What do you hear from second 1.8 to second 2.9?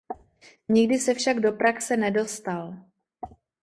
nedostal.